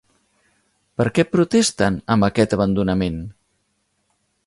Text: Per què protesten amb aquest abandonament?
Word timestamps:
Per 1.01 1.05
què 1.17 1.27
protesten 1.35 2.01
amb 2.15 2.29
aquest 2.31 2.59
abandonament? 2.61 3.25